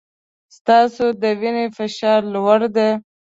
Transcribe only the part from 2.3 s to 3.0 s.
لوړ دی.